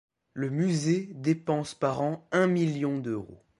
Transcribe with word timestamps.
Le 0.33 0.49
musée 0.49 1.11
dépense 1.13 1.75
par 1.75 2.01
an 2.01 2.27
un 2.31 2.47
million 2.47 2.97
d'euro. 2.97 3.39